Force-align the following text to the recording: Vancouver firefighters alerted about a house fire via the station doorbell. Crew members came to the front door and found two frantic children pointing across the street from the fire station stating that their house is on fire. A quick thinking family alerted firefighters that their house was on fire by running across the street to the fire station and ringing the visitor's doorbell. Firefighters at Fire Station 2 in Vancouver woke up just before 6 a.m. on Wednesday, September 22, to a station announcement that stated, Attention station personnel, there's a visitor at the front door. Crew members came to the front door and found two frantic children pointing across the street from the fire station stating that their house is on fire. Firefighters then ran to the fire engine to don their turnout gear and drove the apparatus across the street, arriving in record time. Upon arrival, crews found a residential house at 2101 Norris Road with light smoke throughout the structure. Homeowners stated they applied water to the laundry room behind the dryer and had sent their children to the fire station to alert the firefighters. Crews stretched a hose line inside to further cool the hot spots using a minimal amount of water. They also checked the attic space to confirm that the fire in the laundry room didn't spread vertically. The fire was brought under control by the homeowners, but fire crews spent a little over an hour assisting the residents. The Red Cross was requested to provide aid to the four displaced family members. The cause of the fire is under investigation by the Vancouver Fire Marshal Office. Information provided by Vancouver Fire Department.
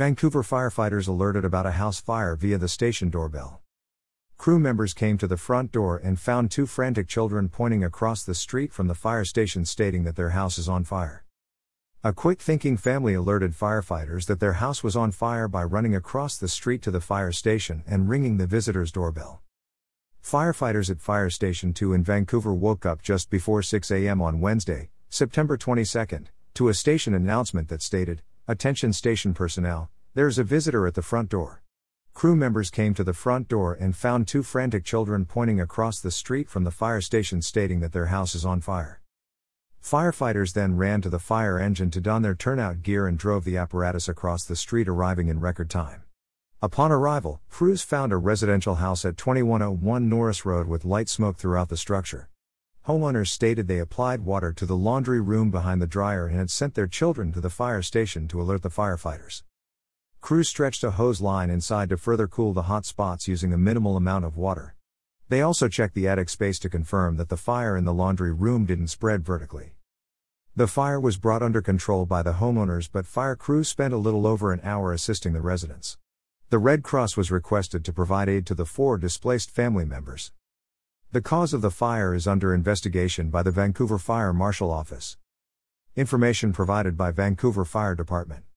Vancouver 0.00 0.42
firefighters 0.42 1.08
alerted 1.08 1.44
about 1.44 1.66
a 1.66 1.72
house 1.72 2.00
fire 2.00 2.34
via 2.34 2.56
the 2.56 2.68
station 2.68 3.10
doorbell. 3.10 3.60
Crew 4.38 4.58
members 4.58 4.94
came 4.94 5.18
to 5.18 5.26
the 5.26 5.36
front 5.36 5.72
door 5.72 5.98
and 5.98 6.18
found 6.18 6.50
two 6.50 6.64
frantic 6.64 7.06
children 7.06 7.50
pointing 7.50 7.84
across 7.84 8.22
the 8.22 8.34
street 8.34 8.72
from 8.72 8.86
the 8.86 8.94
fire 8.94 9.26
station 9.26 9.66
stating 9.66 10.04
that 10.04 10.16
their 10.16 10.30
house 10.30 10.56
is 10.56 10.70
on 10.70 10.84
fire. 10.84 11.26
A 12.02 12.14
quick 12.14 12.40
thinking 12.40 12.78
family 12.78 13.12
alerted 13.12 13.52
firefighters 13.52 14.24
that 14.24 14.40
their 14.40 14.54
house 14.54 14.82
was 14.82 14.96
on 14.96 15.10
fire 15.10 15.48
by 15.48 15.62
running 15.62 15.94
across 15.94 16.38
the 16.38 16.48
street 16.48 16.80
to 16.80 16.90
the 16.90 17.02
fire 17.02 17.30
station 17.30 17.84
and 17.86 18.08
ringing 18.08 18.38
the 18.38 18.46
visitor's 18.46 18.90
doorbell. 18.90 19.42
Firefighters 20.24 20.88
at 20.88 21.02
Fire 21.02 21.28
Station 21.28 21.74
2 21.74 21.92
in 21.92 22.04
Vancouver 22.04 22.54
woke 22.54 22.86
up 22.86 23.02
just 23.02 23.28
before 23.28 23.60
6 23.60 23.90
a.m. 23.90 24.22
on 24.22 24.40
Wednesday, 24.40 24.88
September 25.10 25.58
22, 25.58 26.24
to 26.54 26.68
a 26.70 26.72
station 26.72 27.12
announcement 27.12 27.68
that 27.68 27.82
stated, 27.82 28.22
Attention 28.50 28.92
station 28.92 29.32
personnel, 29.32 29.90
there's 30.14 30.36
a 30.36 30.42
visitor 30.42 30.84
at 30.84 30.94
the 30.94 31.02
front 31.02 31.28
door. 31.28 31.62
Crew 32.14 32.34
members 32.34 32.68
came 32.68 32.94
to 32.94 33.04
the 33.04 33.14
front 33.14 33.46
door 33.46 33.74
and 33.74 33.94
found 33.94 34.26
two 34.26 34.42
frantic 34.42 34.84
children 34.84 35.24
pointing 35.24 35.60
across 35.60 36.00
the 36.00 36.10
street 36.10 36.48
from 36.48 36.64
the 36.64 36.72
fire 36.72 37.00
station 37.00 37.42
stating 37.42 37.78
that 37.78 37.92
their 37.92 38.06
house 38.06 38.34
is 38.34 38.44
on 38.44 38.60
fire. 38.60 39.02
Firefighters 39.80 40.52
then 40.52 40.76
ran 40.76 41.00
to 41.00 41.08
the 41.08 41.20
fire 41.20 41.60
engine 41.60 41.92
to 41.92 42.00
don 42.00 42.22
their 42.22 42.34
turnout 42.34 42.82
gear 42.82 43.06
and 43.06 43.16
drove 43.16 43.44
the 43.44 43.56
apparatus 43.56 44.08
across 44.08 44.44
the 44.44 44.56
street, 44.56 44.88
arriving 44.88 45.28
in 45.28 45.38
record 45.38 45.70
time. 45.70 46.02
Upon 46.60 46.90
arrival, 46.90 47.40
crews 47.50 47.82
found 47.82 48.10
a 48.10 48.16
residential 48.16 48.74
house 48.74 49.04
at 49.04 49.16
2101 49.16 50.08
Norris 50.08 50.44
Road 50.44 50.66
with 50.66 50.84
light 50.84 51.08
smoke 51.08 51.36
throughout 51.36 51.68
the 51.68 51.76
structure. 51.76 52.29
Homeowners 52.90 53.28
stated 53.28 53.68
they 53.68 53.78
applied 53.78 54.22
water 54.24 54.52
to 54.52 54.66
the 54.66 54.76
laundry 54.76 55.20
room 55.20 55.52
behind 55.52 55.80
the 55.80 55.86
dryer 55.86 56.26
and 56.26 56.36
had 56.36 56.50
sent 56.50 56.74
their 56.74 56.88
children 56.88 57.30
to 57.30 57.40
the 57.40 57.48
fire 57.48 57.82
station 57.82 58.26
to 58.26 58.42
alert 58.42 58.62
the 58.62 58.68
firefighters. 58.68 59.44
Crews 60.20 60.48
stretched 60.48 60.82
a 60.82 60.90
hose 60.90 61.20
line 61.20 61.50
inside 61.50 61.90
to 61.90 61.96
further 61.96 62.26
cool 62.26 62.52
the 62.52 62.62
hot 62.62 62.84
spots 62.84 63.28
using 63.28 63.52
a 63.52 63.56
minimal 63.56 63.96
amount 63.96 64.24
of 64.24 64.36
water. 64.36 64.74
They 65.28 65.40
also 65.40 65.68
checked 65.68 65.94
the 65.94 66.08
attic 66.08 66.28
space 66.28 66.58
to 66.58 66.68
confirm 66.68 67.16
that 67.18 67.28
the 67.28 67.36
fire 67.36 67.76
in 67.76 67.84
the 67.84 67.94
laundry 67.94 68.32
room 68.32 68.66
didn't 68.66 68.88
spread 68.88 69.24
vertically. 69.24 69.74
The 70.56 70.66
fire 70.66 70.98
was 70.98 71.16
brought 71.16 71.44
under 71.44 71.62
control 71.62 72.06
by 72.06 72.24
the 72.24 72.32
homeowners, 72.42 72.88
but 72.92 73.06
fire 73.06 73.36
crews 73.36 73.68
spent 73.68 73.94
a 73.94 73.98
little 73.98 74.26
over 74.26 74.52
an 74.52 74.62
hour 74.64 74.92
assisting 74.92 75.32
the 75.32 75.40
residents. 75.40 75.96
The 76.48 76.58
Red 76.58 76.82
Cross 76.82 77.16
was 77.16 77.30
requested 77.30 77.84
to 77.84 77.92
provide 77.92 78.28
aid 78.28 78.46
to 78.46 78.54
the 78.56 78.66
four 78.66 78.98
displaced 78.98 79.52
family 79.52 79.84
members. 79.84 80.32
The 81.12 81.20
cause 81.20 81.52
of 81.52 81.60
the 81.60 81.72
fire 81.72 82.14
is 82.14 82.28
under 82.28 82.54
investigation 82.54 83.30
by 83.30 83.42
the 83.42 83.50
Vancouver 83.50 83.98
Fire 83.98 84.32
Marshal 84.32 84.70
Office. 84.70 85.16
Information 85.96 86.52
provided 86.52 86.96
by 86.96 87.10
Vancouver 87.10 87.64
Fire 87.64 87.96
Department. 87.96 88.44